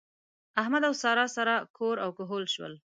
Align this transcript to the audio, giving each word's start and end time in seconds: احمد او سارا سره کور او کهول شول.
احمد 0.61 0.83
او 0.87 0.93
سارا 1.03 1.25
سره 1.35 1.53
کور 1.77 1.95
او 2.03 2.09
کهول 2.17 2.43
شول. 2.53 2.73